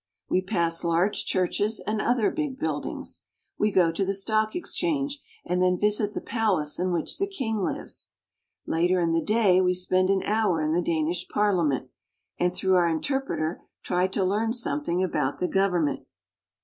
[0.31, 3.21] We pass large churches and other big buildings.
[3.59, 7.57] We go to the stock exchange and then visit the palace in which the king
[7.59, 8.09] lives.
[8.65, 11.89] Later in the day we spend an hour in the Danish Parlia ment,
[12.39, 16.07] and through our interpreter try to learn something about the government.